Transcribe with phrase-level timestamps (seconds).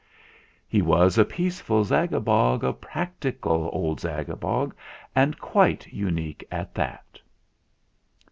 [0.67, 4.71] He was a peaceful Zagabog, A practical old Zagabog,
[5.15, 7.19] And quite unique at that.